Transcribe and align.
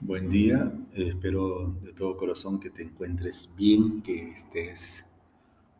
Buen 0.00 0.28
día, 0.28 0.70
eh, 0.94 1.08
espero 1.08 1.74
de 1.82 1.90
todo 1.94 2.18
corazón 2.18 2.60
que 2.60 2.68
te 2.68 2.82
encuentres 2.82 3.50
bien, 3.56 4.02
que 4.02 4.28
estés 4.28 5.06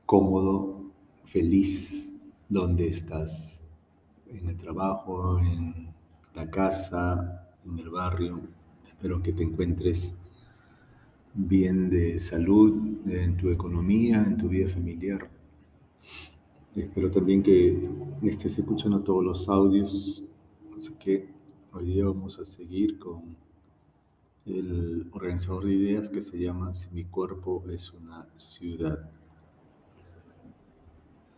cómodo, 0.06 0.90
feliz 1.26 2.14
donde 2.48 2.88
estás, 2.88 3.62
en 4.26 4.48
el 4.48 4.56
trabajo, 4.56 5.38
en 5.38 5.92
la 6.34 6.50
casa, 6.50 7.46
en 7.66 7.78
el 7.78 7.90
barrio. 7.90 8.40
Espero 8.86 9.22
que 9.22 9.34
te 9.34 9.42
encuentres 9.42 10.18
bien 11.34 11.90
de 11.90 12.18
salud, 12.18 12.74
en 13.06 13.36
tu 13.36 13.50
economía, 13.50 14.24
en 14.26 14.38
tu 14.38 14.48
vida 14.48 14.66
familiar. 14.66 15.28
Espero 16.74 17.10
también 17.10 17.42
que 17.42 17.86
estés 18.22 18.58
escuchando 18.58 18.98
todos 19.04 19.22
los 19.22 19.46
audios, 19.50 20.24
así 20.74 20.94
que 20.94 21.28
hoy 21.70 21.84
día 21.84 22.06
vamos 22.06 22.38
a 22.40 22.46
seguir 22.46 22.98
con 22.98 23.45
el 24.46 25.08
organizador 25.12 25.64
de 25.64 25.74
ideas 25.74 26.08
que 26.08 26.22
se 26.22 26.38
llama 26.38 26.72
Si 26.72 26.94
mi 26.94 27.04
cuerpo 27.04 27.64
es 27.68 27.92
una 27.92 28.26
ciudad. 28.36 29.10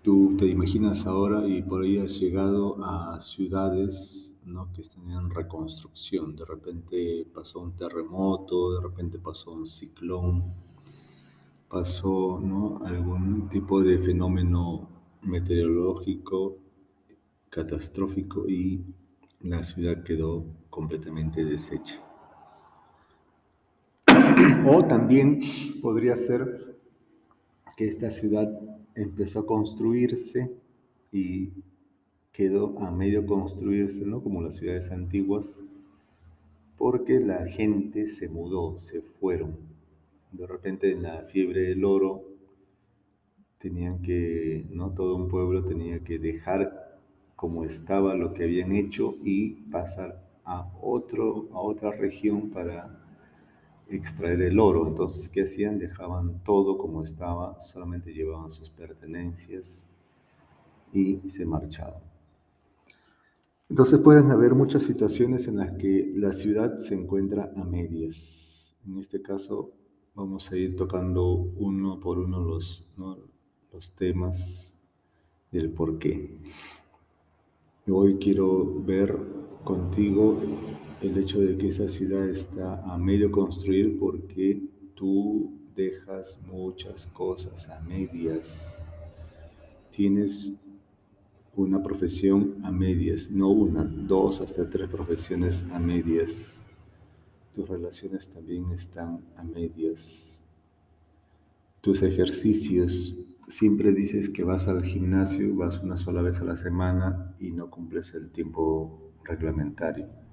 Tú 0.02 0.36
te 0.38 0.46
imaginas 0.46 1.06
ahora 1.06 1.46
y 1.46 1.62
por 1.62 1.82
ahí 1.82 1.98
has 1.98 2.18
llegado 2.20 2.82
a 2.84 3.18
ciudades 3.18 4.34
¿no? 4.44 4.72
que 4.72 4.82
están 4.82 5.10
en 5.10 5.30
reconstrucción. 5.30 6.36
De 6.36 6.44
repente 6.44 7.26
pasó 7.34 7.60
un 7.60 7.72
terremoto, 7.72 8.74
de 8.74 8.82
repente 8.82 9.18
pasó 9.18 9.52
un 9.52 9.66
ciclón, 9.66 10.44
pasó 11.68 12.38
¿no? 12.40 12.80
algún 12.84 13.48
tipo 13.48 13.82
de 13.82 13.98
fenómeno 13.98 14.88
meteorológico 15.22 16.58
catastrófico 17.50 18.48
y 18.48 18.84
la 19.40 19.62
ciudad 19.62 20.02
quedó 20.04 20.44
completamente 20.70 21.44
deshecha. 21.44 22.07
O 24.66 24.84
también 24.84 25.40
podría 25.82 26.16
ser 26.16 26.76
que 27.76 27.86
esta 27.86 28.10
ciudad 28.10 28.48
empezó 28.94 29.40
a 29.40 29.46
construirse 29.46 30.50
y 31.12 31.52
quedó 32.32 32.78
a 32.80 32.90
medio 32.90 33.24
construirse, 33.26 34.04
¿no? 34.04 34.22
Como 34.22 34.42
las 34.42 34.56
ciudades 34.56 34.90
antiguas, 34.90 35.62
porque 36.76 37.20
la 37.20 37.46
gente 37.46 38.06
se 38.06 38.28
mudó, 38.28 38.78
se 38.78 39.00
fueron. 39.00 39.56
De 40.32 40.46
repente 40.46 40.92
en 40.92 41.02
la 41.02 41.22
fiebre 41.22 41.62
del 41.62 41.84
oro 41.84 42.24
tenían 43.58 44.02
que, 44.02 44.66
¿no? 44.70 44.90
Todo 44.90 45.16
un 45.16 45.28
pueblo 45.28 45.64
tenía 45.64 46.00
que 46.00 46.18
dejar 46.18 46.98
como 47.36 47.64
estaba 47.64 48.14
lo 48.14 48.34
que 48.34 48.44
habían 48.44 48.72
hecho 48.72 49.14
y 49.22 49.50
pasar 49.70 50.24
a, 50.44 50.70
otro, 50.80 51.48
a 51.52 51.60
otra 51.60 51.92
región 51.92 52.50
para 52.50 53.07
extraer 53.88 54.42
el 54.42 54.60
oro. 54.60 54.86
Entonces, 54.86 55.28
¿qué 55.28 55.42
hacían? 55.42 55.78
Dejaban 55.78 56.42
todo 56.44 56.78
como 56.78 57.02
estaba, 57.02 57.60
solamente 57.60 58.12
llevaban 58.12 58.50
sus 58.50 58.70
pertenencias 58.70 59.88
y 60.92 61.20
se 61.28 61.44
marchaban. 61.44 62.02
Entonces 63.70 63.98
pueden 64.00 64.30
haber 64.30 64.54
muchas 64.54 64.82
situaciones 64.82 65.46
en 65.46 65.58
las 65.58 65.72
que 65.72 66.10
la 66.16 66.32
ciudad 66.32 66.78
se 66.78 66.94
encuentra 66.94 67.52
a 67.54 67.64
medias. 67.64 68.74
En 68.86 68.96
este 68.98 69.20
caso 69.20 69.72
vamos 70.14 70.50
a 70.50 70.56
ir 70.56 70.74
tocando 70.74 71.26
uno 71.32 72.00
por 72.00 72.18
uno 72.18 72.40
los, 72.40 72.88
los 73.72 73.92
temas 73.92 74.74
del 75.52 75.70
por 75.70 75.98
qué. 75.98 76.38
Hoy 77.90 78.16
quiero 78.16 78.82
ver 78.82 79.18
contigo 79.64 80.40
el 81.00 81.16
hecho 81.16 81.40
de 81.40 81.56
que 81.56 81.68
esa 81.68 81.86
ciudad 81.88 82.28
está 82.28 82.82
a 82.82 82.98
medio 82.98 83.30
construir 83.30 83.98
porque 83.98 84.60
tú 84.94 85.52
dejas 85.76 86.40
muchas 86.50 87.06
cosas 87.06 87.68
a 87.68 87.80
medias. 87.80 88.76
Tienes 89.90 90.54
una 91.54 91.82
profesión 91.82 92.56
a 92.64 92.72
medias, 92.72 93.30
no 93.30 93.50
una, 93.50 93.84
dos 93.84 94.40
hasta 94.40 94.68
tres 94.68 94.88
profesiones 94.88 95.64
a 95.70 95.78
medias. 95.78 96.60
Tus 97.54 97.68
relaciones 97.68 98.28
también 98.28 98.70
están 98.72 99.24
a 99.36 99.44
medias. 99.44 100.44
Tus 101.80 102.02
ejercicios, 102.02 103.14
siempre 103.46 103.92
dices 103.92 104.28
que 104.28 104.42
vas 104.42 104.66
al 104.66 104.82
gimnasio, 104.82 105.54
vas 105.54 105.80
una 105.82 105.96
sola 105.96 106.22
vez 106.22 106.40
a 106.40 106.44
la 106.44 106.56
semana 106.56 107.36
y 107.38 107.52
no 107.52 107.70
cumples 107.70 108.14
el 108.14 108.30
tiempo 108.30 109.12
reglamentario 109.24 110.27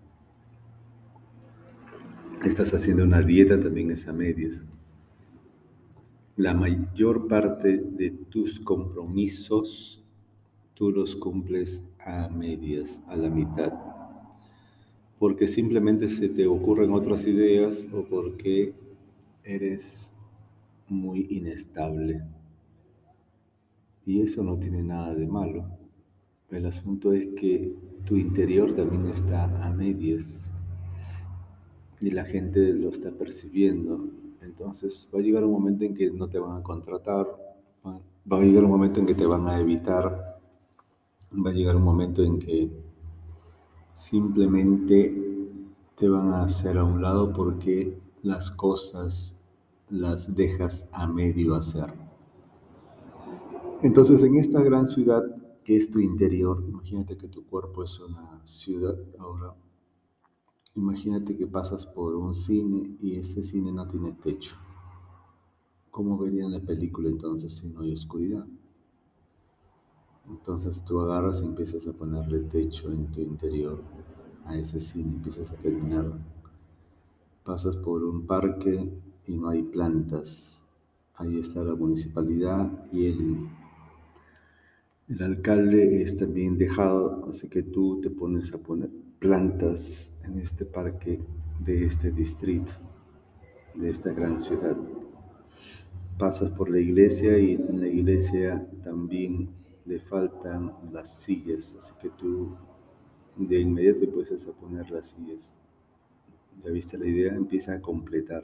estás 2.44 2.74
haciendo 2.74 3.04
una 3.04 3.22
dieta 3.22 3.60
también 3.60 3.92
es 3.92 4.08
a 4.08 4.14
medias. 4.14 4.64
La 6.36 6.54
mayor 6.54 7.28
parte 7.28 7.78
de 7.78 8.12
tus 8.12 8.60
compromisos 8.60 10.04
tú 10.74 10.92
los 10.92 11.16
cumples 11.16 11.86
a 12.00 12.28
medias, 12.28 13.02
a 13.08 13.16
la 13.16 13.30
mitad, 13.30 13.74
porque 15.18 15.48
simplemente 15.48 16.08
se 16.08 16.28
te 16.28 16.46
ocurren 16.46 16.92
otras 16.92 17.26
ideas 17.26 17.88
o 17.94 18.04
porque 18.04 18.74
eres 19.44 20.14
muy 20.90 21.28
inestable. 21.30 22.22
Y 24.06 24.22
eso 24.22 24.44
no 24.44 24.60
tiene 24.60 24.84
nada 24.84 25.16
de 25.16 25.26
malo. 25.26 25.66
El 26.52 26.66
asunto 26.66 27.14
es 27.14 27.28
que 27.40 27.74
tu 28.06 28.18
interior 28.18 28.74
también 28.74 29.08
está 29.08 29.46
a 29.66 29.72
medias 29.72 30.52
y 32.02 32.12
la 32.12 32.26
gente 32.26 32.74
lo 32.74 32.90
está 32.90 33.12
percibiendo. 33.12 34.10
Entonces 34.42 35.10
va 35.14 35.20
a 35.20 35.22
llegar 35.22 35.44
un 35.44 35.52
momento 35.52 35.86
en 35.86 35.96
que 35.96 36.12
no 36.12 36.28
te 36.28 36.40
van 36.40 36.58
a 36.58 36.64
contratar, 36.64 37.28
va 37.86 38.38
a 38.38 38.42
llegar 38.42 38.64
un 38.64 38.72
momento 38.72 39.00
en 39.00 39.06
que 39.06 39.16
te 39.16 39.26
van 39.26 39.48
a 39.48 39.60
evitar, 39.60 40.40
va 41.34 41.50
a 41.50 41.54
llegar 41.54 41.76
un 41.76 41.84
momento 41.84 42.24
en 42.24 42.40
que 42.40 42.70
simplemente 43.94 45.14
te 45.96 46.10
van 46.10 46.30
a 46.30 46.44
hacer 46.44 46.78
a 46.78 46.84
un 46.84 47.02
lado 47.02 47.34
porque 47.34 47.98
las 48.22 48.52
cosas 48.52 49.42
las 49.90 50.36
dejas 50.36 50.90
a 50.92 51.08
medio 51.08 51.56
hacer. 51.56 51.94
Entonces 53.82 54.24
en 54.24 54.36
esta 54.36 54.62
gran 54.64 54.88
ciudad 54.88 55.24
que 55.64 55.78
es 55.78 55.90
tu 55.90 56.00
interior, 56.00 56.64
imagínate 56.68 57.18
que 57.18 57.28
tu 57.28 57.46
cuerpo 57.46 57.84
es 57.84 58.00
una 58.00 58.42
ciudad 58.46 58.96
ahora 59.20 59.54
Imagínate 60.76 61.38
que 61.38 61.48
pasas 61.48 61.86
por 61.86 62.16
un 62.16 62.34
cine 62.34 62.98
y 63.02 63.16
ese 63.16 63.42
cine 63.42 63.72
no 63.72 63.88
tiene 63.88 64.12
techo. 64.12 64.58
¿Cómo 65.90 66.18
verían 66.18 66.52
la 66.52 66.60
película 66.60 67.08
entonces 67.08 67.56
si 67.56 67.70
no 67.70 67.82
hay 67.82 67.94
oscuridad? 67.94 68.46
Entonces 70.28 70.84
tú 70.84 71.00
agarras 71.00 71.42
y 71.42 71.46
empiezas 71.46 71.88
a 71.88 71.94
ponerle 71.94 72.42
techo 72.42 72.92
en 72.92 73.10
tu 73.12 73.22
interior 73.22 73.82
a 74.46 74.58
ese 74.58 74.80
cine, 74.80 75.14
empiezas 75.14 75.52
a 75.52 75.56
terminar. 75.56 76.12
Pasas 77.46 77.78
por 77.78 78.04
un 78.04 78.26
parque 78.26 78.92
y 79.28 79.38
no 79.38 79.50
hay 79.50 79.64
plantas. 79.64 80.66
Ahí 81.16 81.40
está 81.40 81.64
la 81.64 81.76
municipalidad 81.76 82.70
y 82.92 83.06
el, 83.06 83.48
el 85.08 85.22
alcalde 85.22 86.02
está 86.02 86.26
bien 86.26 86.58
dejado, 86.58 87.26
así 87.30 87.48
que 87.48 87.62
tú 87.62 88.02
te 88.02 88.10
pones 88.10 88.52
a 88.54 88.58
poner 88.58 88.90
plantas 89.20 90.18
en 90.24 90.40
este 90.40 90.66
parque 90.66 91.20
de 91.60 91.86
este 91.86 92.12
distrito, 92.12 92.72
de 93.76 93.90
esta 93.90 94.12
gran 94.14 94.40
ciudad. 94.40 94.76
Pasas 96.18 96.50
por 96.50 96.70
la 96.70 96.80
iglesia 96.80 97.38
y 97.38 97.54
en 97.54 97.82
la 97.82 97.88
iglesia 97.88 98.68
también 98.82 99.50
le 99.86 100.00
faltan 100.00 100.74
las 100.92 101.22
sillas, 101.22 101.76
así 101.80 101.94
que 102.02 102.10
tú 102.10 102.56
de 103.36 103.60
inmediato 103.60 104.06
empiezas 104.06 104.48
a 104.48 104.54
poner 104.54 104.90
las 104.90 105.08
sillas. 105.08 105.60
¿Ya 106.64 106.72
viste 106.72 106.98
la 106.98 107.06
idea? 107.06 107.36
Empieza 107.36 107.74
a 107.74 107.82
completar. 107.82 108.44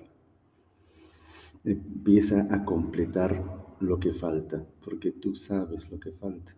Empieza 1.63 2.47
a 2.53 2.63
completar 2.65 3.60
lo 3.81 3.99
que 3.99 4.13
falta, 4.13 4.65
porque 4.83 5.11
tú 5.11 5.35
sabes 5.35 5.89
lo 5.91 5.99
que 5.99 6.11
falta. 6.11 6.55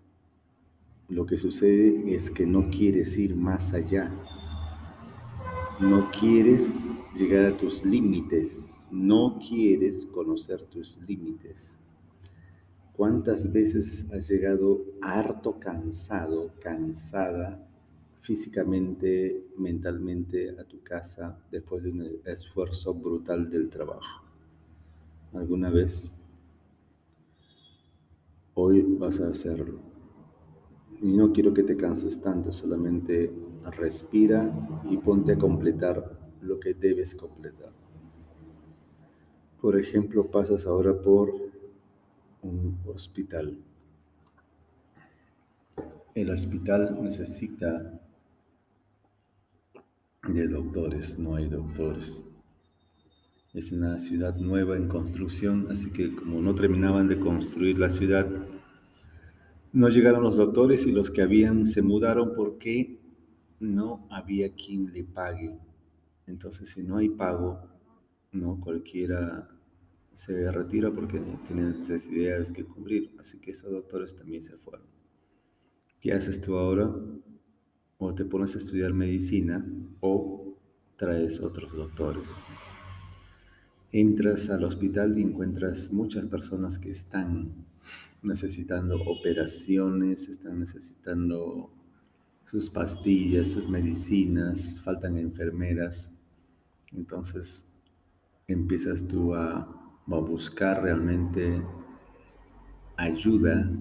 Lo 1.10 1.26
que 1.26 1.38
sucede 1.38 2.14
es 2.14 2.32
que 2.32 2.46
no 2.46 2.70
quieres 2.70 3.18
ir 3.18 3.36
más 3.36 3.74
allá. 3.74 4.12
No 5.80 6.10
quieres 6.12 7.04
llegar 7.16 7.46
a 7.46 7.58
tus 7.58 7.86
límites. 7.86 8.88
No 8.92 9.40
quieres 9.40 10.06
conocer 10.06 10.64
tus 10.64 11.00
límites. 11.08 11.78
¿Cuántas 12.94 13.52
veces 13.52 14.12
has 14.12 14.30
llegado 14.30 14.86
harto 15.02 15.60
cansado, 15.60 16.52
cansada, 16.62 17.68
físicamente, 18.22 19.44
mentalmente 19.58 20.52
a 20.60 20.64
tu 20.64 20.82
casa 20.84 21.38
después 21.52 21.84
de 21.84 21.92
un 21.92 22.22
esfuerzo 22.26 22.94
brutal 22.94 23.50
del 23.50 23.70
trabajo? 23.70 24.24
¿Alguna 25.34 25.70
vez? 25.70 26.14
Hoy 28.56 28.84
vas 29.00 29.20
a 29.20 29.30
hacerlo 29.30 29.80
y 31.02 31.12
no 31.12 31.34
quiero 31.34 31.54
que 31.54 31.64
te 31.64 31.76
canses 31.76 32.22
tanto, 32.22 32.52
solamente 32.52 33.32
respira 33.72 34.52
y 34.90 34.98
ponte 34.98 35.34
a 35.34 35.38
completar 35.38 36.32
lo 36.42 36.60
que 36.60 36.74
debes 36.74 37.16
completar. 37.16 37.72
Por 39.60 39.80
ejemplo, 39.80 40.30
pasas 40.30 40.68
ahora 40.68 40.94
por 40.94 41.34
un 42.42 42.78
hospital. 42.86 43.58
El 46.14 46.30
hospital 46.30 47.00
necesita 47.02 48.00
de 50.28 50.48
doctores, 50.48 51.18
no 51.18 51.36
hay 51.36 51.48
doctores. 51.48 52.26
Es 53.54 53.72
una 53.72 54.00
ciudad 54.00 54.36
nueva 54.38 54.78
en 54.78 54.88
construcción, 54.88 55.68
así 55.70 55.92
que 55.92 56.16
como 56.16 56.42
no 56.42 56.56
terminaban 56.56 57.08
de 57.08 57.20
construir 57.20 57.78
la 57.78 57.88
ciudad, 57.88 58.28
no 59.72 59.90
llegaron 59.90 60.24
los 60.24 60.38
doctores 60.38 60.88
y 60.88 60.92
los 60.92 61.12
que 61.12 61.22
habían 61.22 61.68
se 61.68 61.84
mudaron 61.84 62.34
porque 62.34 63.00
no 63.60 64.08
había 64.10 64.56
quien 64.56 64.92
le 64.92 65.04
pague. 65.04 65.60
Entonces, 66.26 66.70
si 66.70 66.82
no 66.82 66.98
hay 66.98 67.10
pago, 67.10 67.60
no 68.32 68.60
cualquiera 68.60 69.48
se 70.12 70.52
retira 70.52 70.92
porque 70.92 71.22
tiene 71.46 71.68
necesidades 71.68 72.52
que 72.52 72.66
cubrir. 72.66 73.16
Así 73.20 73.40
que 73.40 73.52
esos 73.52 73.72
doctores 73.72 74.16
también 74.16 74.42
se 74.42 74.58
fueron. 74.58 74.88
¿Qué 76.00 76.12
haces 76.12 76.42
tú 76.42 76.58
ahora? 76.58 76.92
O 78.00 78.16
te 78.16 78.26
pones 78.26 78.56
a 78.56 78.58
estudiar 78.58 78.94
medicina 78.94 79.64
o 80.00 80.58
traes 80.98 81.40
otros 81.40 81.72
doctores 81.76 82.36
entras 83.94 84.50
al 84.50 84.64
hospital 84.64 85.18
y 85.18 85.22
encuentras 85.22 85.94
muchas 85.94 86.26
personas 86.26 86.80
que 86.80 86.90
están 86.90 87.54
necesitando 88.24 89.00
operaciones, 89.04 90.28
están 90.30 90.60
necesitando 90.60 91.70
sus 92.44 92.72
pastillas, 92.72 93.50
sus 93.50 93.70
medicinas, 93.70 94.82
faltan 94.82 95.18
enfermeras. 95.18 96.12
Entonces 96.92 97.72
empiezas 98.48 99.08
tú 99.08 99.36
a, 99.36 99.58
a 100.08 100.18
buscar 100.18 100.82
realmente 100.82 101.62
ayuda, 102.98 103.72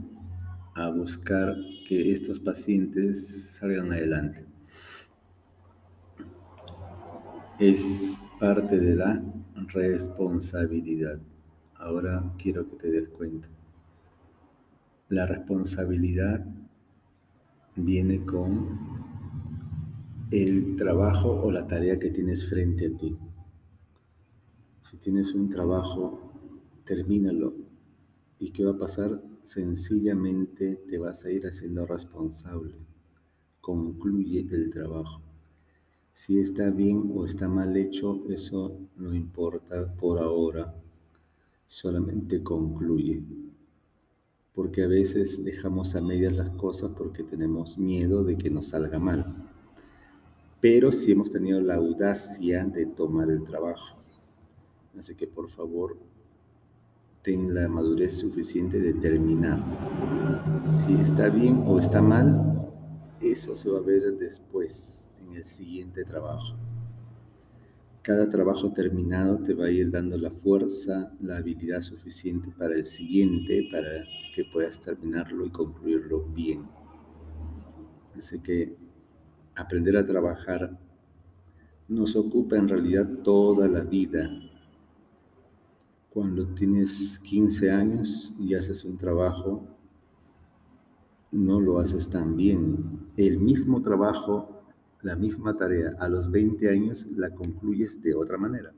a 0.75 0.91
buscar 0.91 1.56
que 1.88 2.12
estos 2.12 2.38
pacientes 2.38 3.55
salgan 3.55 3.91
adelante. 3.91 4.44
Es 7.59 8.23
parte 8.38 8.79
de 8.79 8.97
la 8.97 9.23
responsabilidad. 9.69 11.20
Ahora 11.75 12.32
quiero 12.38 12.69
que 12.69 12.76
te 12.76 12.91
des 12.91 13.09
cuenta. 13.09 13.49
La 15.09 15.26
responsabilidad 15.26 16.47
viene 17.76 18.25
con 18.25 18.79
el 20.31 20.76
trabajo 20.76 21.43
o 21.43 21.50
la 21.50 21.67
tarea 21.67 21.99
que 21.99 22.11
tienes 22.11 22.49
frente 22.49 22.87
a 22.87 22.97
ti. 22.97 23.17
Si 24.81 24.97
tienes 24.97 25.35
un 25.35 25.49
trabajo, 25.49 26.32
termínalo. 26.85 27.55
¿Y 28.38 28.50
qué 28.50 28.64
va 28.64 28.73
a 28.73 28.79
pasar? 28.79 29.23
Sencillamente 29.43 30.76
te 30.88 30.99
vas 30.99 31.25
a 31.25 31.31
ir 31.31 31.47
haciendo 31.47 31.87
responsable. 31.87 32.75
Concluye 33.61 34.47
el 34.50 34.70
trabajo. 34.70 35.31
Si 36.14 36.38
está 36.38 36.69
bien 36.69 37.11
o 37.14 37.25
está 37.25 37.49
mal 37.49 37.75
hecho, 37.75 38.23
eso 38.29 38.79
no 38.97 39.14
importa 39.14 39.91
por 39.97 40.19
ahora, 40.19 40.75
solamente 41.64 42.43
concluye. 42.43 43.23
Porque 44.53 44.82
a 44.82 44.88
veces 44.88 45.43
dejamos 45.43 45.97
a 45.97 46.03
medias 46.03 46.35
las 46.35 46.50
cosas 46.50 46.93
porque 46.93 47.23
tenemos 47.23 47.79
miedo 47.79 48.25
de 48.25 48.37
que 48.37 48.50
nos 48.50 48.67
salga 48.67 48.99
mal. 48.99 49.49
Pero 50.61 50.93
si 50.93 51.12
hemos 51.12 51.31
tenido 51.31 51.62
la 51.62 51.76
audacia 51.76 52.67
de 52.67 52.85
tomar 52.85 53.31
el 53.31 53.44
trabajo. 53.44 53.97
Así 54.99 55.14
que 55.14 55.26
por 55.26 55.49
favor, 55.49 55.97
ten 57.23 57.55
la 57.55 57.69
madurez 57.69 58.19
suficiente 58.19 58.81
de 58.81 58.93
terminar. 58.93 59.64
Si 60.70 60.93
está 60.93 61.31
bien 61.31 61.64
o 61.67 61.79
está 61.79 62.03
mal, 62.03 62.70
eso 63.23 63.56
se 63.56 63.70
va 63.70 63.79
a 63.79 63.82
ver 63.82 64.19
después 64.19 65.12
el 65.37 65.44
siguiente 65.44 66.05
trabajo. 66.05 66.56
Cada 68.02 68.29
trabajo 68.29 68.73
terminado 68.73 69.40
te 69.43 69.55
va 69.55 69.67
a 69.67 69.70
ir 69.70 69.90
dando 69.90 70.19
la 70.19 70.31
fuerza, 70.31 71.12
la 71.20 71.37
habilidad 71.37 71.81
suficiente 71.81 72.50
para 72.58 72.75
el 72.75 72.84
siguiente, 72.84 73.69
para 73.70 74.05
que 74.34 74.44
puedas 74.44 74.81
terminarlo 74.81 75.46
y 75.46 75.50
concluirlo 75.50 76.25
bien. 76.34 76.67
Así 78.17 78.40
que 78.40 78.76
aprender 79.55 79.96
a 79.96 80.05
trabajar 80.05 80.76
nos 81.88 82.17
ocupa 82.17 82.56
en 82.56 82.69
realidad 82.69 83.08
toda 83.23 83.69
la 83.69 83.82
vida. 83.82 84.28
Cuando 86.11 86.46
tienes 86.55 87.20
15 87.20 87.70
años 87.70 88.35
y 88.38 88.55
haces 88.55 88.85
un 88.85 88.96
trabajo, 88.96 89.64
no 91.31 91.61
lo 91.61 91.78
haces 91.78 92.11
tan 92.11 92.37
bien. 92.37 93.08
El 93.17 93.38
mismo 93.38 93.81
trabajo 93.81 94.51
la 95.02 95.16
misma 95.16 95.56
tarea 95.56 95.94
a 95.99 96.08
los 96.08 96.31
20 96.31 96.69
años 96.70 97.06
la 97.16 97.31
concluyes 97.31 98.02
de 98.02 98.14
otra 98.14 98.38
manera. 98.38 98.72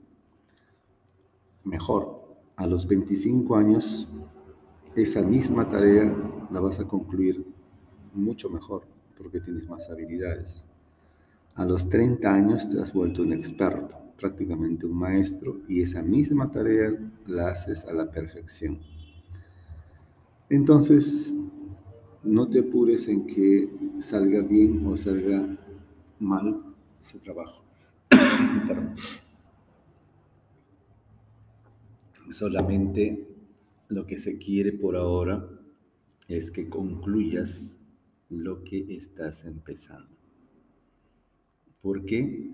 Mejor, 1.65 2.25
a 2.57 2.67
los 2.67 2.87
25 2.87 3.57
años 3.57 4.09
esa 4.95 5.23
misma 5.23 5.69
tarea 5.69 6.15
la 6.51 6.61
vas 6.61 6.81
a 6.81 6.87
concluir 6.87 7.45
mucho 8.15 8.49
mejor 8.49 8.83
porque 9.19 9.41
tienes 9.41 9.69
más 9.69 9.91
habilidades. 9.91 10.65
A 11.55 11.65
los 11.65 11.89
30 11.89 12.33
años 12.33 12.69
te 12.69 12.81
has 12.81 12.93
vuelto 12.93 13.23
un 13.23 13.33
experto, 13.33 13.97
prácticamente 14.19 14.87
un 14.87 14.97
maestro, 14.97 15.61
y 15.69 15.83
esa 15.83 16.03
misma 16.03 16.51
tarea 16.51 16.93
la 17.27 17.51
haces 17.51 17.85
a 17.85 17.93
la 17.93 18.11
perfección. 18.11 18.81
Entonces, 20.49 21.35
no 22.23 22.49
te 22.49 22.61
apures 22.61 23.09
en 23.09 23.27
que 23.27 23.69
salga 23.99 24.41
bien 24.41 24.85
o 24.87 24.97
salga 24.97 25.59
mal 26.21 26.63
ese 27.01 27.19
trabajo. 27.19 27.63
Solamente 32.31 33.29
lo 33.89 34.07
que 34.07 34.19
se 34.19 34.39
quiere 34.39 34.73
por 34.73 34.97
ahora 34.97 35.49
es 36.29 36.51
que 36.51 36.69
concluyas 36.69 37.79
lo 38.31 38.65
que 38.65 38.87
estás 38.89 39.45
empezando. 39.45 40.09
¿Por 41.83 42.07
qué? 42.07 42.51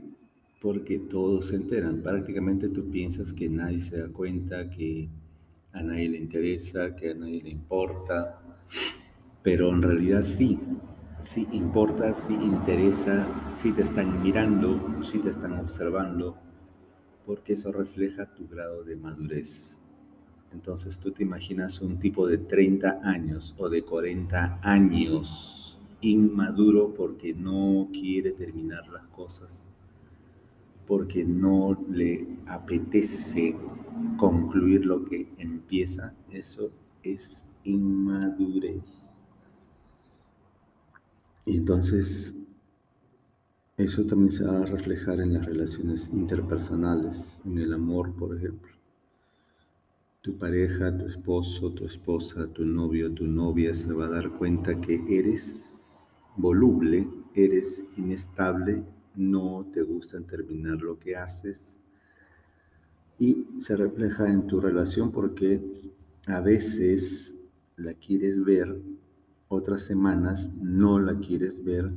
Porque 0.60 0.98
todos 0.98 1.46
se 1.46 1.56
enteran. 1.56 2.02
Prácticamente 2.02 2.68
tú 2.68 2.90
piensas 2.90 3.32
que 3.32 3.48
nadie 3.48 3.80
se 3.80 3.98
da 3.98 4.08
cuenta, 4.08 4.68
que 4.68 5.08
a 5.72 5.82
nadie 5.82 6.08
le 6.08 6.18
interesa, 6.18 6.96
que 6.96 7.10
a 7.10 7.14
nadie 7.14 7.42
le 7.42 7.50
importa, 7.50 8.42
pero 9.42 9.70
en 9.70 9.82
realidad 9.82 10.22
sí, 10.22 10.58
si 11.20 11.46
importa, 11.52 12.12
si 12.14 12.34
interesa, 12.34 13.26
si 13.52 13.72
te 13.72 13.82
están 13.82 14.22
mirando, 14.22 15.02
si 15.02 15.18
te 15.18 15.28
están 15.28 15.58
observando, 15.58 16.36
porque 17.26 17.52
eso 17.52 17.70
refleja 17.72 18.34
tu 18.34 18.48
grado 18.48 18.82
de 18.82 18.96
madurez. 18.96 19.80
Entonces 20.52 20.98
tú 20.98 21.12
te 21.12 21.22
imaginas 21.22 21.80
un 21.80 21.98
tipo 21.98 22.26
de 22.26 22.38
30 22.38 23.00
años 23.04 23.54
o 23.58 23.68
de 23.68 23.82
40 23.82 24.60
años 24.62 25.78
inmaduro 26.00 26.94
porque 26.94 27.34
no 27.34 27.88
quiere 27.92 28.32
terminar 28.32 28.88
las 28.88 29.06
cosas, 29.08 29.68
porque 30.86 31.24
no 31.24 31.78
le 31.90 32.26
apetece 32.46 33.54
concluir 34.16 34.86
lo 34.86 35.04
que 35.04 35.28
empieza, 35.38 36.14
eso 36.30 36.72
es 37.02 37.44
inmadurez. 37.64 39.19
Y 41.44 41.56
entonces 41.58 42.34
eso 43.76 44.04
también 44.04 44.30
se 44.30 44.44
va 44.44 44.58
a 44.58 44.66
reflejar 44.66 45.20
en 45.20 45.32
las 45.32 45.46
relaciones 45.46 46.10
interpersonales, 46.12 47.40
en 47.44 47.58
el 47.58 47.72
amor, 47.72 48.14
por 48.14 48.36
ejemplo. 48.36 48.72
Tu 50.20 50.36
pareja, 50.36 50.96
tu 50.96 51.06
esposo, 51.06 51.72
tu 51.72 51.86
esposa, 51.86 52.46
tu 52.48 52.64
novio, 52.64 53.12
tu 53.12 53.26
novia 53.26 53.72
se 53.72 53.92
va 53.92 54.04
a 54.06 54.10
dar 54.10 54.30
cuenta 54.32 54.78
que 54.80 55.02
eres 55.08 56.14
voluble, 56.36 57.08
eres 57.34 57.84
inestable, 57.96 58.84
no 59.14 59.66
te 59.72 59.82
gusta 59.82 60.20
terminar 60.20 60.82
lo 60.82 60.98
que 60.98 61.16
haces 61.16 61.78
y 63.20 63.46
se 63.58 63.76
refleja 63.76 64.28
en 64.28 64.46
tu 64.46 64.60
relación 64.60 65.12
porque 65.12 65.60
a 66.26 66.40
veces 66.40 67.36
la 67.76 67.92
quieres 67.94 68.42
ver 68.42 68.80
otras 69.50 69.82
semanas 69.82 70.54
no 70.62 70.98
la 70.98 71.18
quieres 71.18 71.62
ver, 71.62 71.92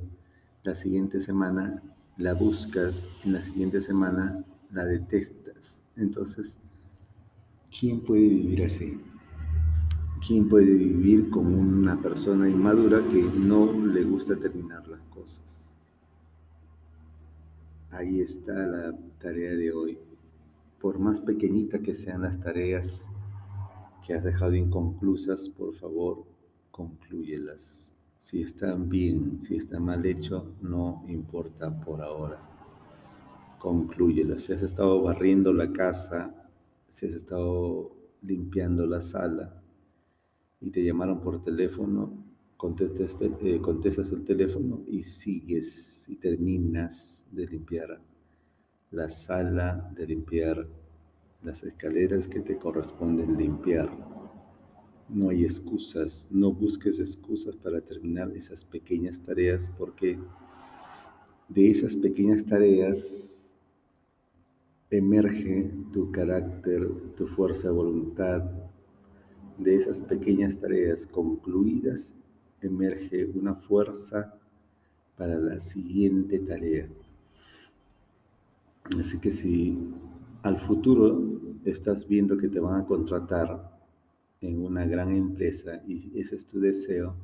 la 0.63 0.75
siguiente 0.75 1.21
semana 1.21 1.81
la 2.17 2.33
buscas, 2.33 3.07
en 3.23 3.31
la 3.31 3.39
siguiente 3.39 3.79
semana 3.79 4.43
la 4.71 4.85
detestas. 4.85 5.81
Entonces, 5.95 6.59
¿quién 7.79 8.01
puede 8.01 8.27
vivir 8.27 8.65
así? 8.65 8.99
¿Quién 10.27 10.49
puede 10.49 10.73
vivir 10.73 11.29
como 11.29 11.57
una 11.57 12.01
persona 12.01 12.49
inmadura 12.49 13.01
que 13.07 13.23
no 13.23 13.71
le 13.71 14.03
gusta 14.03 14.35
terminar 14.35 14.85
las 14.89 15.01
cosas? 15.03 15.73
ahí 17.93 18.21
está 18.21 18.53
la 18.53 18.97
tarea 19.19 19.51
de 19.51 19.71
hoy. 19.71 19.99
Por 20.79 20.99
más 20.99 21.21
pequeñita 21.21 21.79
que 21.79 21.93
sean 21.93 22.23
las 22.23 22.39
tareas 22.39 23.07
que 24.05 24.13
has 24.13 24.23
dejado 24.23 24.55
inconclusas, 24.55 25.47
por 25.49 25.75
favor, 25.75 26.25
concluyelas. 26.73 27.93
Si 28.17 28.41
están 28.41 28.89
bien, 28.89 29.39
si 29.39 29.55
está 29.55 29.79
mal 29.79 30.03
hecho, 30.07 30.55
no 30.61 31.03
importa 31.07 31.69
por 31.69 32.01
ahora. 32.01 32.39
Concluyelas. 33.59 34.41
Si 34.41 34.53
has 34.53 34.63
estado 34.63 35.03
barriendo 35.03 35.53
la 35.53 35.71
casa, 35.71 36.33
si 36.89 37.05
has 37.05 37.13
estado 37.13 37.95
limpiando 38.23 38.87
la 38.87 39.01
sala 39.01 39.61
y 40.61 40.71
te 40.71 40.83
llamaron 40.83 41.21
por 41.21 41.43
teléfono, 41.43 42.11
contestas, 42.57 43.21
eh, 43.21 43.61
contestas 43.61 44.11
el 44.11 44.23
teléfono 44.23 44.81
y 44.87 45.03
sigues 45.03 46.09
y 46.09 46.15
terminas 46.15 47.27
de 47.31 47.45
limpiar 47.45 48.01
la 48.89 49.09
sala, 49.09 49.91
de 49.95 50.07
limpiar 50.07 50.67
las 51.43 51.63
escaleras 51.63 52.27
que 52.27 52.39
te 52.39 52.57
corresponden 52.57 53.37
limpiar. 53.37 54.12
No 55.09 55.29
hay 55.29 55.43
excusas, 55.43 56.27
no 56.31 56.51
busques 56.51 56.99
excusas 56.99 57.55
para 57.55 57.81
terminar 57.81 58.31
esas 58.35 58.63
pequeñas 58.63 59.19
tareas 59.19 59.71
porque 59.77 60.17
de 61.49 61.69
esas 61.69 61.95
pequeñas 61.95 62.45
tareas 62.45 63.57
emerge 64.89 65.71
tu 65.91 66.11
carácter, 66.11 66.89
tu 67.15 67.27
fuerza 67.27 67.67
de 67.67 67.73
voluntad. 67.73 68.43
De 69.57 69.75
esas 69.75 70.01
pequeñas 70.01 70.57
tareas 70.57 71.05
concluidas 71.05 72.15
emerge 72.61 73.25
una 73.25 73.55
fuerza 73.55 74.35
para 75.17 75.37
la 75.37 75.59
siguiente 75.59 76.39
tarea. 76.39 76.87
Así 78.97 79.19
que 79.19 79.31
si 79.31 79.77
al 80.41 80.59
futuro 80.59 81.21
estás 81.65 82.07
viendo 82.07 82.35
que 82.37 82.49
te 82.49 82.59
van 82.59 82.81
a 82.81 82.85
contratar 82.85 83.72
en 84.47 84.63
una 84.63 84.85
gran 84.85 85.11
empresa 85.11 85.81
y 85.87 86.19
ese 86.19 86.35
es 86.35 86.45
tu 86.45 86.59
deseo, 86.59 87.15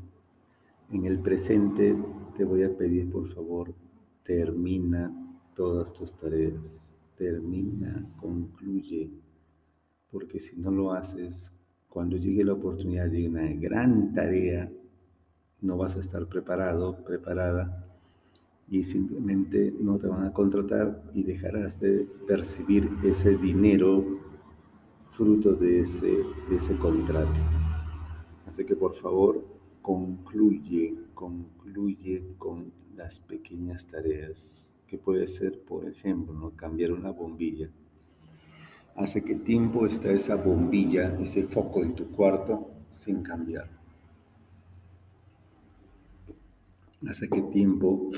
en 0.92 1.06
el 1.06 1.20
presente 1.20 1.96
te 2.38 2.44
voy 2.44 2.64
a 2.64 2.76
pedir 2.76 3.12
por 3.12 3.28
favor, 3.34 3.74
termina 4.24 5.14
todas 5.56 5.94
tus 5.94 6.16
tareas, 6.16 6.98
termina, 7.16 8.08
concluye, 8.18 9.12
porque 10.12 10.40
si 10.40 10.58
no 10.58 10.72
lo 10.72 10.94
haces, 10.94 11.54
cuando 11.90 12.18
llegue 12.18 12.44
la 12.44 12.54
oportunidad 12.54 13.10
de 13.10 13.28
una 13.28 13.52
gran 13.54 14.14
tarea, 14.14 14.72
no 15.62 15.78
vas 15.78 15.98
a 15.98 16.00
estar 16.00 16.28
preparado, 16.28 17.04
preparada 17.04 17.86
y 18.70 18.84
simplemente 18.84 19.74
no 19.80 19.98
te 19.98 20.08
van 20.08 20.26
a 20.26 20.34
contratar 20.34 21.04
y 21.14 21.24
dejarás 21.24 21.80
de 21.80 22.08
percibir 22.28 22.90
ese 23.04 23.36
dinero 23.38 24.29
fruto 25.12 25.54
de 25.54 25.80
ese, 25.80 26.24
de 26.50 26.56
ese 26.56 26.76
contrato. 26.78 27.40
Así 28.48 28.66
que 28.66 28.76
por 28.76 28.96
favor, 28.96 29.46
concluye, 29.82 30.96
concluye 31.14 32.36
con 32.38 32.72
las 32.96 33.20
pequeñas 33.20 33.86
tareas, 33.88 34.74
que 34.88 34.98
puede 34.98 35.28
ser, 35.28 35.62
por 35.62 35.86
ejemplo, 35.88 36.34
¿no? 36.34 36.52
cambiar 36.56 36.92
una 36.92 37.12
bombilla. 37.12 37.70
¿Hace 38.96 39.24
qué 39.24 39.36
tiempo 39.36 39.86
está 39.86 40.12
esa 40.12 40.36
bombilla, 40.36 41.18
ese 41.20 41.44
foco 41.44 41.84
en 41.84 41.96
tu 41.96 42.12
cuarto 42.12 42.72
sin 42.90 43.22
cambiar? 43.22 43.70
¿Hace 47.08 47.30
qué 47.30 47.42
tiempo 47.44 48.10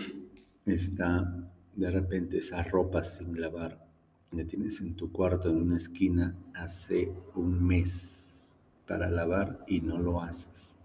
está 0.65 1.51
de 1.75 1.89
repente 1.89 2.37
esa 2.37 2.63
ropa 2.63 3.03
sin 3.03 3.39
lavar. 3.39 3.90
La 4.31 4.45
tienes 4.45 4.79
en 4.79 4.95
tu 4.95 5.11
cuarto 5.11 5.49
en 5.49 5.57
una 5.57 5.75
esquina 5.75 6.33
hace 6.53 7.11
un 7.35 7.61
mes 7.61 8.55
para 8.87 9.09
lavar 9.09 9.65
y 9.67 9.81
no 9.81 9.97
lo 9.97 10.21
haces. 10.21 10.77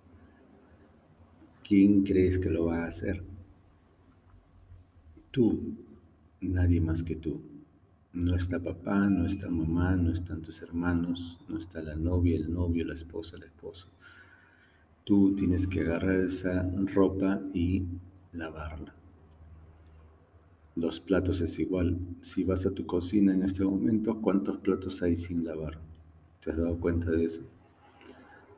¿Quién 1.62 2.02
crees 2.02 2.40
que 2.40 2.50
lo 2.50 2.66
va 2.66 2.82
a 2.82 2.88
hacer? 2.88 3.22
Tú, 5.30 5.76
nadie 6.40 6.80
más 6.80 7.04
que 7.04 7.14
tú. 7.14 7.40
No 8.12 8.34
está 8.34 8.58
papá, 8.58 9.08
no 9.08 9.26
está 9.26 9.48
mamá, 9.48 9.94
no 9.94 10.10
están 10.10 10.42
tus 10.42 10.62
hermanos, 10.62 11.38
no 11.48 11.58
está 11.58 11.80
la 11.82 11.94
novia, 11.94 12.36
el 12.36 12.52
novio, 12.52 12.84
la 12.84 12.94
esposa, 12.94 13.36
el 13.36 13.44
esposo. 13.44 13.88
Tú 15.04 15.36
tienes 15.36 15.68
que 15.68 15.82
agarrar 15.82 16.16
esa 16.16 16.68
ropa 16.94 17.40
y 17.54 17.84
lavarla. 18.32 18.92
Los 20.76 21.00
platos 21.00 21.40
es 21.40 21.58
igual. 21.58 21.98
Si 22.20 22.44
vas 22.44 22.66
a 22.66 22.70
tu 22.70 22.84
cocina 22.84 23.32
en 23.32 23.42
este 23.42 23.64
momento, 23.64 24.20
¿cuántos 24.20 24.58
platos 24.58 25.02
hay 25.02 25.16
sin 25.16 25.42
lavar? 25.42 25.80
¿Te 26.38 26.50
has 26.50 26.58
dado 26.58 26.78
cuenta 26.78 27.10
de 27.10 27.24
eso? 27.24 27.42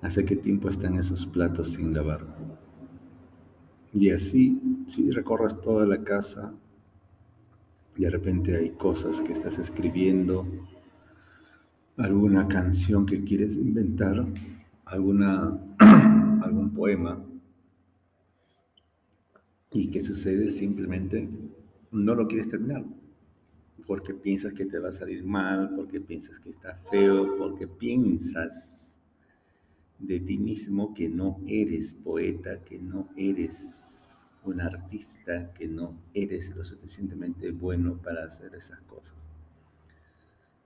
¿Hace 0.02 0.24
qué 0.24 0.34
tiempo 0.34 0.68
están 0.68 0.98
esos 0.98 1.24
platos 1.26 1.74
sin 1.74 1.94
lavar? 1.94 2.26
Y 3.92 4.10
así, 4.10 4.60
si 4.88 5.12
recorres 5.12 5.60
toda 5.60 5.86
la 5.86 6.02
casa, 6.02 6.52
de 7.96 8.10
repente 8.10 8.56
hay 8.56 8.70
cosas 8.70 9.20
que 9.20 9.32
estás 9.32 9.60
escribiendo, 9.60 10.44
alguna 11.96 12.48
canción 12.48 13.06
que 13.06 13.22
quieres 13.22 13.56
inventar, 13.56 14.26
alguna, 14.86 15.56
algún 16.42 16.74
poema, 16.74 17.24
y 19.70 19.88
qué 19.88 20.02
sucede 20.02 20.50
simplemente 20.50 21.28
no 21.90 22.14
lo 22.14 22.26
quieres 22.26 22.48
terminar 22.48 22.84
porque 23.86 24.12
piensas 24.14 24.52
que 24.52 24.66
te 24.66 24.78
va 24.78 24.90
a 24.90 24.92
salir 24.92 25.24
mal, 25.24 25.74
porque 25.74 26.00
piensas 26.00 26.38
que 26.38 26.50
está 26.50 26.74
feo, 26.90 27.36
porque 27.38 27.66
piensas 27.66 29.00
de 29.98 30.20
ti 30.20 30.38
mismo 30.38 30.94
que 30.94 31.08
no 31.08 31.40
eres 31.46 31.94
poeta, 31.94 32.62
que 32.64 32.78
no 32.78 33.08
eres 33.16 34.26
un 34.44 34.60
artista, 34.60 35.52
que 35.52 35.68
no 35.68 35.98
eres 36.14 36.54
lo 36.54 36.62
suficientemente 36.64 37.50
bueno 37.50 38.00
para 38.00 38.24
hacer 38.24 38.54
esas 38.54 38.80
cosas. 38.82 39.30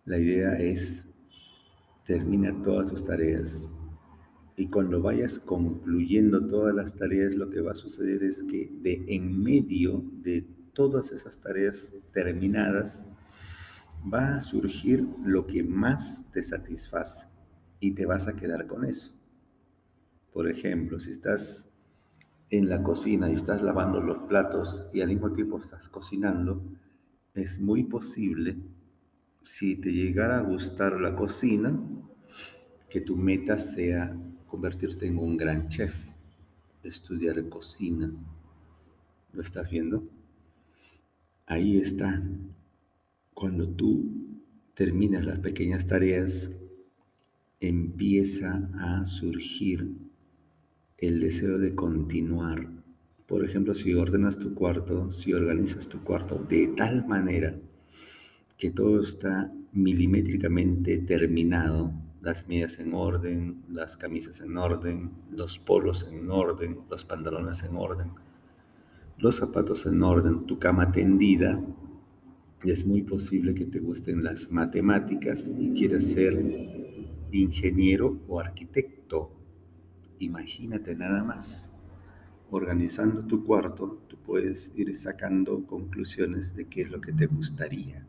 La 0.04 0.18
idea 0.18 0.58
es 0.58 1.06
terminar 2.04 2.60
todas 2.62 2.90
tus 2.90 3.04
tareas 3.04 3.76
y 4.56 4.66
cuando 4.66 5.00
vayas 5.00 5.38
concluyendo 5.38 6.46
todas 6.46 6.74
las 6.74 6.94
tareas 6.94 7.34
lo 7.34 7.48
que 7.48 7.60
va 7.60 7.70
a 7.70 7.76
suceder 7.76 8.22
es 8.22 8.42
que 8.42 8.68
de 8.82 9.04
en 9.06 9.40
medio 9.42 10.04
de 10.22 10.44
todas 10.72 11.12
esas 11.12 11.38
tareas 11.38 11.94
terminadas, 12.12 13.04
va 14.12 14.36
a 14.36 14.40
surgir 14.40 15.06
lo 15.24 15.46
que 15.46 15.62
más 15.62 16.26
te 16.32 16.42
satisface 16.42 17.28
y 17.80 17.92
te 17.92 18.06
vas 18.06 18.26
a 18.26 18.34
quedar 18.36 18.66
con 18.66 18.84
eso. 18.84 19.12
Por 20.32 20.48
ejemplo, 20.48 20.98
si 20.98 21.10
estás 21.10 21.72
en 22.50 22.68
la 22.68 22.82
cocina 22.82 23.28
y 23.30 23.34
estás 23.34 23.62
lavando 23.62 24.00
los 24.00 24.18
platos 24.28 24.86
y 24.92 25.00
al 25.00 25.08
mismo 25.08 25.32
tiempo 25.32 25.58
estás 25.58 25.88
cocinando, 25.88 26.62
es 27.34 27.58
muy 27.58 27.84
posible, 27.84 28.56
si 29.42 29.76
te 29.76 29.92
llegara 29.92 30.38
a 30.38 30.42
gustar 30.42 31.00
la 31.00 31.16
cocina, 31.16 31.78
que 32.88 33.00
tu 33.00 33.16
meta 33.16 33.58
sea 33.58 34.14
convertirte 34.46 35.06
en 35.06 35.18
un 35.18 35.36
gran 35.36 35.68
chef, 35.68 35.94
estudiar 36.82 37.48
cocina. 37.48 38.12
¿Lo 39.32 39.40
estás 39.40 39.70
viendo? 39.70 40.06
Ahí 41.52 41.76
está. 41.76 42.22
Cuando 43.34 43.68
tú 43.68 44.10
terminas 44.72 45.22
las 45.22 45.38
pequeñas 45.40 45.86
tareas, 45.86 46.50
empieza 47.60 48.70
a 48.78 49.04
surgir 49.04 49.92
el 50.96 51.20
deseo 51.20 51.58
de 51.58 51.74
continuar. 51.74 52.70
Por 53.26 53.44
ejemplo, 53.44 53.74
si 53.74 53.92
ordenas 53.92 54.38
tu 54.38 54.54
cuarto, 54.54 55.10
si 55.10 55.34
organizas 55.34 55.90
tu 55.90 56.02
cuarto 56.02 56.42
de 56.48 56.68
tal 56.68 57.06
manera 57.06 57.54
que 58.56 58.70
todo 58.70 59.02
está 59.02 59.52
milimétricamente 59.72 60.96
terminado, 60.96 61.92
las 62.22 62.48
medias 62.48 62.78
en 62.78 62.94
orden, 62.94 63.62
las 63.68 63.98
camisas 63.98 64.40
en 64.40 64.56
orden, 64.56 65.10
los 65.30 65.58
polos 65.58 66.08
en 66.10 66.30
orden, 66.30 66.78
los 66.88 67.04
pantalones 67.04 67.62
en 67.62 67.76
orden, 67.76 68.12
los 69.18 69.36
zapatos 69.36 69.86
en 69.86 70.02
orden, 70.02 70.46
tu 70.46 70.58
cama 70.58 70.92
tendida, 70.92 71.62
y 72.64 72.70
es 72.70 72.86
muy 72.86 73.02
posible 73.02 73.54
que 73.54 73.66
te 73.66 73.80
gusten 73.80 74.22
las 74.22 74.50
matemáticas 74.50 75.50
y 75.58 75.72
quieras 75.72 76.04
ser 76.04 76.36
ingeniero 77.32 78.20
o 78.28 78.40
arquitecto. 78.40 79.32
Imagínate 80.18 80.94
nada 80.94 81.24
más. 81.24 81.72
Organizando 82.50 83.26
tu 83.26 83.44
cuarto, 83.44 84.02
tú 84.08 84.16
puedes 84.18 84.72
ir 84.76 84.94
sacando 84.94 85.66
conclusiones 85.66 86.54
de 86.54 86.66
qué 86.66 86.82
es 86.82 86.90
lo 86.90 87.00
que 87.00 87.12
te 87.12 87.26
gustaría. 87.26 88.06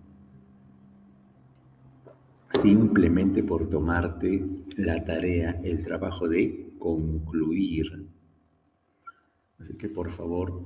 Simplemente 2.50 3.42
por 3.42 3.70
tomarte 3.70 4.46
la 4.76 5.04
tarea, 5.04 5.60
el 5.64 5.84
trabajo 5.84 6.28
de 6.28 6.74
concluir. 6.78 8.03
Así 9.64 9.76
que 9.76 9.88
por 9.88 10.12
favor, 10.12 10.66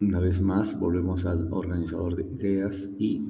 Una 0.00 0.18
vez 0.18 0.40
más, 0.40 0.80
volvemos 0.80 1.26
al 1.26 1.52
organizador 1.52 2.16
de 2.16 2.22
ideas 2.22 2.88
y 2.98 3.22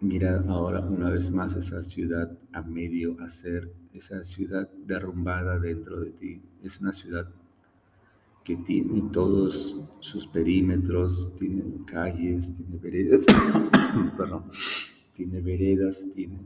mira 0.00 0.44
ahora 0.46 0.78
una 0.86 1.10
vez 1.10 1.32
más 1.32 1.56
esa 1.56 1.82
ciudad 1.82 2.38
a 2.52 2.62
medio 2.62 3.16
hacer, 3.20 3.72
esa 3.92 4.22
ciudad 4.22 4.70
derrumbada 4.86 5.58
dentro 5.58 5.98
de 5.98 6.10
ti. 6.12 6.40
Es 6.62 6.80
una 6.80 6.92
ciudad 6.92 7.28
que 8.44 8.56
tiene 8.58 9.10
todos 9.12 9.76
sus 9.98 10.28
perímetros, 10.28 11.34
tiene 11.36 11.64
calles, 11.84 12.52
tiene 12.52 12.76
veredas, 12.78 13.26
perdón, 14.16 14.44
tiene 15.12 15.40
veredas, 15.40 16.08
tiene, 16.14 16.38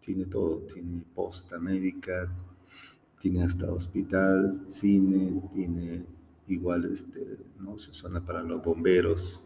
tiene 0.00 0.24
todo, 0.24 0.60
tiene 0.60 1.04
posta 1.14 1.58
médica, 1.58 2.26
tiene 3.20 3.42
hasta 3.42 3.70
hospital, 3.70 4.50
cine, 4.66 5.42
tiene 5.52 6.06
igual 6.48 6.86
este, 6.86 7.38
¿no? 7.58 7.76
su 7.76 7.92
zona 7.92 8.24
para 8.24 8.42
los 8.42 8.64
bomberos, 8.64 9.44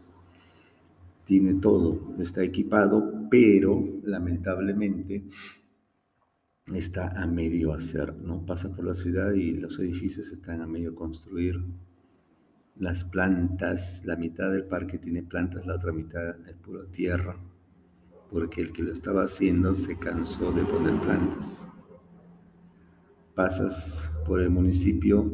tiene 1.25 1.55
todo, 1.55 2.15
está 2.19 2.41
equipado, 2.41 3.27
pero 3.29 3.83
lamentablemente 4.03 5.25
está 6.73 7.09
a 7.21 7.27
medio 7.27 7.73
hacer, 7.73 8.15
¿no? 8.15 8.45
Pasa 8.45 8.73
por 8.73 8.85
la 8.85 8.93
ciudad 8.93 9.33
y 9.33 9.55
los 9.55 9.77
edificios 9.79 10.31
están 10.31 10.61
a 10.61 10.67
medio 10.67 10.95
construir. 10.95 11.61
Las 12.77 13.03
plantas, 13.03 14.03
la 14.05 14.15
mitad 14.15 14.51
del 14.51 14.65
parque 14.65 14.97
tiene 14.99 15.21
plantas, 15.21 15.65
la 15.65 15.75
otra 15.75 15.91
mitad 15.91 16.47
es 16.47 16.53
pura 16.55 16.85
tierra, 16.91 17.37
porque 18.31 18.61
el 18.61 18.71
que 18.71 18.83
lo 18.83 18.93
estaba 18.93 19.23
haciendo 19.23 19.73
se 19.73 19.97
cansó 19.97 20.51
de 20.53 20.63
poner 20.63 20.99
plantas. 21.01 21.69
Pasas 23.35 24.11
por 24.25 24.41
el 24.41 24.49
municipio 24.49 25.29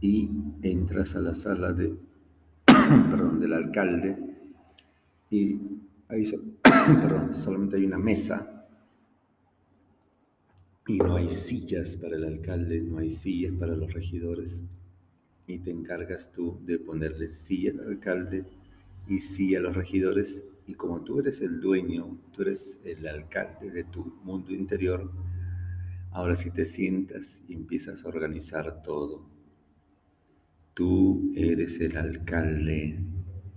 y 0.00 0.30
entras 0.62 1.14
a 1.16 1.20
la 1.20 1.34
sala 1.34 1.72
de, 1.72 1.94
perdón, 2.66 3.40
del 3.40 3.52
alcalde 3.52 4.16
y 5.30 5.60
ahí 6.08 6.24
solamente 7.32 7.76
hay 7.76 7.84
una 7.84 7.98
mesa 7.98 8.56
y 10.88 10.98
no 10.98 11.16
hay 11.16 11.30
sillas 11.30 11.96
para 11.96 12.16
el 12.16 12.24
alcalde, 12.24 12.80
no 12.80 12.98
hay 12.98 13.10
sillas 13.10 13.52
para 13.58 13.74
los 13.74 13.92
regidores. 13.92 14.64
Y 15.48 15.58
te 15.58 15.70
encargas 15.70 16.30
tú 16.30 16.60
de 16.64 16.78
ponerle 16.78 17.28
silla 17.28 17.72
al 17.72 17.88
alcalde 17.88 18.44
y 19.08 19.18
silla 19.18 19.58
a 19.58 19.62
los 19.62 19.76
regidores. 19.76 20.44
Y 20.66 20.74
como 20.74 21.02
tú 21.02 21.18
eres 21.18 21.40
el 21.40 21.60
dueño, 21.60 22.16
tú 22.32 22.42
eres 22.42 22.80
el 22.84 23.06
alcalde 23.06 23.70
de 23.70 23.84
tu 23.84 24.04
mundo 24.22 24.52
interior, 24.52 25.10
ahora 26.16 26.34
sí 26.34 26.50
te 26.50 26.64
sientas 26.64 27.42
y 27.46 27.52
empiezas 27.52 28.02
a 28.02 28.08
organizar 28.08 28.80
todo. 28.82 29.28
Tú 30.72 31.30
eres 31.36 31.78
el 31.78 31.94
alcalde, 31.98 32.98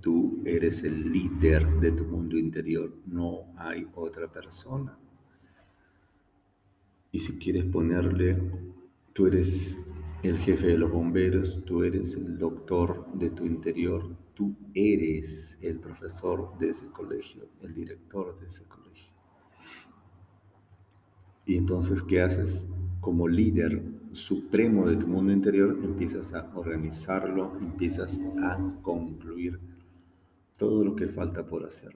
tú 0.01 0.43
eres 0.45 0.83
el 0.83 1.09
líder 1.09 1.65
de 1.79 1.93
tu 1.93 2.03
mundo 2.03 2.37
interior, 2.37 2.93
no 3.05 3.45
hay 3.55 3.87
otra 3.95 4.29
persona. 4.29 4.99
Y 7.13 7.19
si 7.19 7.39
quieres 7.39 7.63
ponerle, 7.63 8.37
tú 9.13 9.27
eres 9.27 9.79
el 10.21 10.37
jefe 10.39 10.67
de 10.67 10.77
los 10.79 10.91
bomberos, 10.91 11.63
tú 11.63 11.85
eres 11.85 12.15
el 12.15 12.37
doctor 12.37 13.09
de 13.13 13.29
tu 13.29 13.45
interior, 13.45 14.17
tú 14.33 14.53
eres 14.73 15.57
el 15.61 15.79
profesor 15.79 16.57
de 16.59 16.71
ese 16.71 16.87
colegio, 16.87 17.47
el 17.61 17.73
director 17.73 18.37
de 18.37 18.47
ese 18.47 18.65
colegio. 18.65 18.88
Y 21.49 21.57
entonces, 21.57 22.03
¿qué 22.03 22.21
haces? 22.21 22.67
Como 23.01 23.27
líder 23.27 23.81
supremo 24.11 24.87
de 24.87 24.97
tu 24.97 25.07
mundo 25.07 25.33
interior, 25.33 25.79
empiezas 25.83 26.31
a 26.35 26.47
organizarlo, 26.53 27.57
empiezas 27.59 28.21
a 28.43 28.59
concluir 28.83 29.59
todo 30.59 30.85
lo 30.85 30.95
que 30.95 31.07
falta 31.07 31.47
por 31.47 31.65
hacer. 31.65 31.95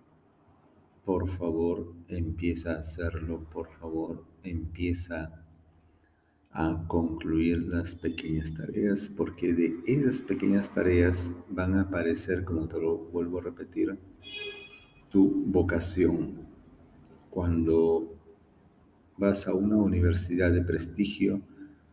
Por 1.05 1.29
favor, 1.29 1.93
empieza 2.07 2.72
a 2.72 2.79
hacerlo, 2.79 3.48
por 3.51 3.69
favor, 3.74 4.25
empieza 4.41 5.46
a 6.50 6.87
concluir 6.87 7.61
las 7.68 7.94
pequeñas 7.94 8.55
tareas, 8.55 9.07
porque 9.07 9.53
de 9.53 9.75
esas 9.85 10.20
pequeñas 10.20 10.72
tareas 10.72 11.31
van 11.51 11.75
a 11.75 11.81
aparecer, 11.81 12.44
como 12.44 12.68
te 12.68 12.81
lo 12.81 12.98
vuelvo 12.98 13.37
a 13.37 13.44
repetir, 13.44 14.00
tu 15.11 15.44
vocación. 15.46 16.42
Cuando 17.29 18.23
vas 19.17 19.47
a 19.47 19.53
una 19.53 19.77
universidad 19.77 20.51
de 20.51 20.61
prestigio, 20.61 21.41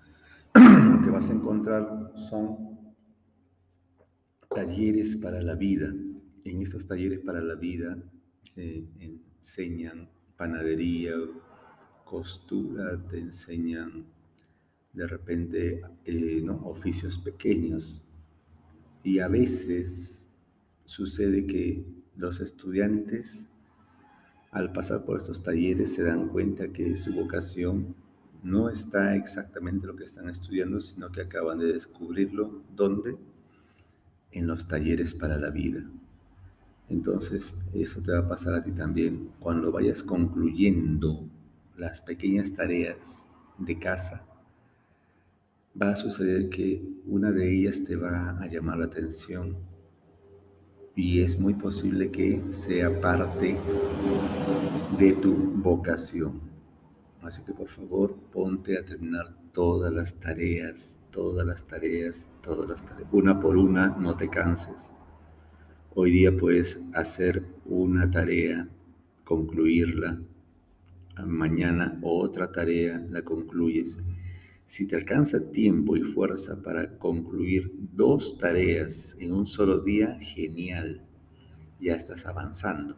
lo 0.55 1.03
que 1.03 1.11
vas 1.11 1.31
a 1.31 1.35
encontrar 1.35 2.13
son 2.15 2.71
talleres 4.55 5.17
para 5.17 5.41
la 5.43 5.55
vida. 5.55 5.93
En 6.45 6.63
estos 6.63 6.87
talleres 6.87 7.21
para 7.21 7.41
la 7.41 7.55
vida 7.55 7.97
enseñan 8.57 10.09
panadería, 10.37 11.13
costura, 12.05 12.99
te 13.07 13.19
enseñan 13.19 14.07
de 14.95 15.07
repente 15.07 15.83
eh, 16.05 16.41
¿no? 16.43 16.57
oficios 16.65 17.19
pequeños. 17.19 18.05
Y 19.05 19.19
a 19.19 19.29
veces 19.29 20.27
sucede 20.85 21.47
que 21.47 21.85
los 22.17 22.41
estudiantes 22.41 23.50
al 24.51 24.73
pasar 24.73 25.05
por 25.05 25.17
estos 25.17 25.43
talleres 25.43 25.95
se 25.95 26.03
dan 26.03 26.29
cuenta 26.29 26.73
que 26.73 26.97
su 26.97 27.13
vocación 27.15 27.95
no 28.43 28.69
está 28.69 29.15
exactamente 29.17 29.87
lo 29.87 29.97
que 29.97 30.05
están 30.05 30.29
estudiando, 30.29 30.81
sino 30.81 31.11
que 31.13 31.21
acaban 31.21 31.59
de 31.59 31.73
descubrirlo. 31.73 32.63
¿Dónde? 32.75 33.17
En 34.33 34.47
los 34.47 34.67
talleres 34.67 35.15
para 35.15 35.37
la 35.37 35.51
vida. 35.51 35.85
Entonces, 36.89 37.57
eso 37.75 38.03
te 38.03 38.13
va 38.13 38.21
a 38.21 38.29
pasar 38.29 38.55
a 38.55 38.63
ti 38.63 38.73
también. 38.73 39.31
Cuando 39.39 39.71
vayas 39.71 40.03
concluyendo 40.03 41.29
las 41.77 42.01
pequeñas 42.01 42.53
tareas 42.53 43.29
de 43.59 43.79
casa, 43.79 44.27
va 45.81 45.91
a 45.91 45.97
suceder 45.97 46.49
que 46.49 46.83
una 47.07 47.31
de 47.31 47.55
ellas 47.55 47.85
te 47.85 47.95
va 47.95 48.31
a 48.31 48.47
llamar 48.49 48.79
la 48.79 48.87
atención 48.87 49.57
y 50.97 51.21
es 51.21 51.39
muy 51.39 51.55
posible 51.55 52.11
que 52.11 52.43
sea 52.49 53.01
parte 53.01 53.59
de 54.99 55.13
tu 55.15 55.35
vocación. 55.35 56.41
Así 57.23 57.43
que 57.43 57.53
por 57.53 57.69
favor 57.69 58.17
ponte 58.33 58.79
a 58.79 58.85
terminar 58.85 59.37
todas 59.53 59.93
las 59.93 60.19
tareas, 60.19 61.01
todas 61.11 61.47
las 61.47 61.67
tareas, 61.67 62.29
todas 62.43 62.69
las 62.69 62.85
tareas. 62.85 63.09
Una 63.13 63.39
por 63.41 63.57
una, 63.57 63.89
no 63.89 64.17
te 64.17 64.29
canses. 64.29 64.93
Hoy 65.95 66.13
día 66.13 66.37
puedes 66.37 66.81
hacer 66.95 67.45
una 67.67 68.11
tarea, 68.11 68.69
concluirla, 69.25 70.21
mañana 71.27 71.99
otra 72.03 72.51
tarea 72.53 73.05
la 73.11 73.23
concluyes. 73.23 73.99
Si 74.71 74.87
te 74.87 74.95
alcanza 74.95 75.51
tiempo 75.51 75.97
y 75.97 76.03
fuerza 76.03 76.63
para 76.63 76.97
concluir 76.97 77.73
dos 77.93 78.39
tareas 78.39 79.17
en 79.19 79.33
un 79.33 79.45
solo 79.45 79.81
día, 79.81 80.17
genial, 80.21 81.05
ya 81.81 81.97
estás 81.97 82.25
avanzando. 82.25 82.97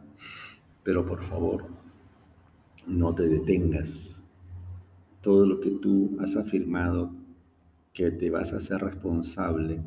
Pero 0.83 1.03
por 1.03 1.23
favor, 1.23 1.65
no 2.85 3.15
te 3.15 3.27
detengas. 3.27 4.23
Todo 5.19 5.47
lo 5.47 5.59
que 5.59 5.71
tú 5.71 6.15
has 6.19 6.35
afirmado 6.35 7.11
que 7.91 8.11
te 8.11 8.29
vas 8.29 8.53
a 8.53 8.57
hacer 8.57 8.79
responsable, 8.79 9.81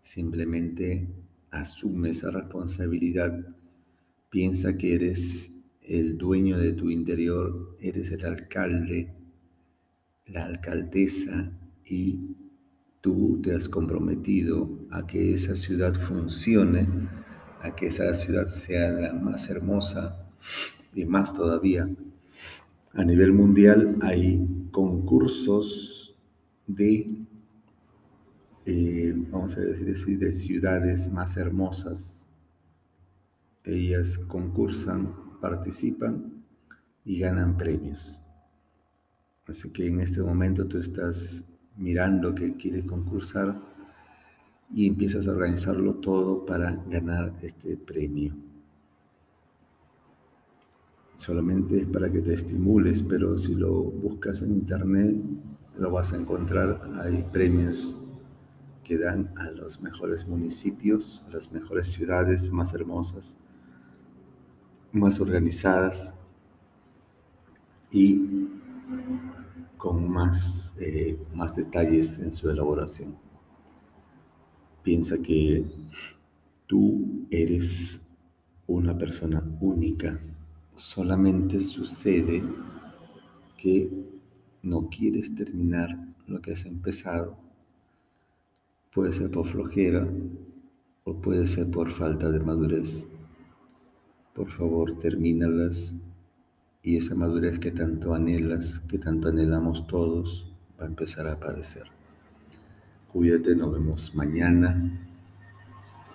simplemente 0.00 1.06
asume 1.50 2.12
esa 2.12 2.30
responsabilidad. 2.30 3.54
Piensa 4.30 4.78
que 4.78 4.94
eres 4.94 5.52
el 5.82 6.16
dueño 6.16 6.56
de 6.56 6.72
tu 6.72 6.88
interior, 6.88 7.76
eres 7.78 8.10
el 8.10 8.24
alcalde, 8.24 9.13
la 10.26 10.44
alcaldesa 10.46 11.50
y 11.84 12.36
tú 13.00 13.40
te 13.42 13.54
has 13.54 13.68
comprometido 13.68 14.68
a 14.90 15.06
que 15.06 15.34
esa 15.34 15.56
ciudad 15.56 15.94
funcione, 15.94 16.88
a 17.62 17.74
que 17.74 17.88
esa 17.88 18.12
ciudad 18.14 18.44
sea 18.46 18.90
la 18.90 19.12
más 19.12 19.50
hermosa 19.50 20.26
y 20.94 21.04
más 21.04 21.34
todavía. 21.34 21.88
A 22.94 23.04
nivel 23.04 23.32
mundial 23.32 23.98
hay 24.00 24.46
concursos 24.70 26.16
de, 26.66 27.26
eh, 28.64 29.14
vamos 29.30 29.56
a 29.56 29.60
decir 29.60 30.18
de 30.18 30.32
ciudades 30.32 31.12
más 31.12 31.36
hermosas. 31.36 32.28
Ellas 33.64 34.18
concursan 34.18 35.24
participan 35.40 36.42
y 37.04 37.18
ganan 37.18 37.58
premios. 37.58 38.23
Así 39.46 39.70
que 39.72 39.86
en 39.86 40.00
este 40.00 40.22
momento 40.22 40.66
tú 40.66 40.78
estás 40.78 41.44
mirando 41.76 42.34
que 42.34 42.56
quieres 42.56 42.84
concursar 42.84 43.60
y 44.72 44.86
empiezas 44.86 45.28
a 45.28 45.32
organizarlo 45.32 45.96
todo 45.96 46.46
para 46.46 46.72
ganar 46.88 47.34
este 47.42 47.76
premio. 47.76 48.34
Solamente 51.14 51.82
es 51.82 51.86
para 51.86 52.10
que 52.10 52.20
te 52.20 52.32
estimules, 52.32 53.02
pero 53.02 53.36
si 53.38 53.54
lo 53.54 53.72
buscas 53.72 54.42
en 54.42 54.52
internet 54.52 55.14
lo 55.78 55.90
vas 55.90 56.12
a 56.12 56.16
encontrar. 56.16 56.80
Hay 57.00 57.24
premios 57.32 57.98
que 58.82 58.98
dan 58.98 59.32
a 59.36 59.50
los 59.50 59.80
mejores 59.80 60.26
municipios, 60.26 61.24
a 61.28 61.34
las 61.34 61.52
mejores 61.52 61.86
ciudades 61.86 62.50
más 62.52 62.74
hermosas, 62.74 63.38
más 64.92 65.20
organizadas 65.20 66.14
y 67.90 68.48
con 69.84 70.10
más, 70.10 70.74
eh, 70.80 71.14
más 71.34 71.56
detalles 71.56 72.18
en 72.18 72.32
su 72.32 72.48
elaboración. 72.48 73.18
Piensa 74.82 75.18
que 75.20 75.62
tú 76.66 77.26
eres 77.30 78.00
una 78.66 78.96
persona 78.96 79.44
única. 79.60 80.18
Solamente 80.74 81.60
sucede 81.60 82.42
que 83.58 83.90
no 84.62 84.88
quieres 84.88 85.34
terminar 85.34 85.90
lo 86.28 86.40
que 86.40 86.52
has 86.52 86.64
empezado. 86.64 87.36
Puede 88.90 89.12
ser 89.12 89.30
por 89.30 89.46
flojera 89.46 90.08
o 91.04 91.20
puede 91.20 91.46
ser 91.46 91.70
por 91.70 91.90
falta 91.90 92.30
de 92.30 92.40
madurez. 92.40 93.06
Por 94.32 94.50
favor, 94.50 94.98
termínalas 94.98 95.94
y 96.84 96.98
esa 96.98 97.14
madurez 97.14 97.58
que 97.58 97.70
tanto 97.70 98.14
anhelas, 98.14 98.80
que 98.80 98.98
tanto 98.98 99.28
anhelamos 99.28 99.86
todos, 99.86 100.52
va 100.78 100.84
a 100.84 100.88
empezar 100.88 101.26
a 101.26 101.32
aparecer. 101.32 101.84
Cuídate, 103.10 103.56
nos 103.56 103.72
vemos 103.72 104.14
mañana. 104.14 105.00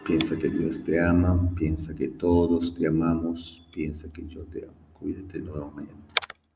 Piensa 0.06 0.38
que 0.38 0.50
Dios 0.50 0.84
te 0.84 1.00
ama, 1.00 1.50
piensa 1.56 1.96
que 1.96 2.08
todos 2.08 2.76
te 2.76 2.88
amamos, 2.88 3.68
piensa 3.74 4.12
que 4.12 4.28
yo 4.28 4.44
te 4.44 4.64
amo. 4.64 4.74
Cuídate, 4.94 5.40
nos 5.40 5.56
vemos 5.56 5.76
mañana. 5.76 6.09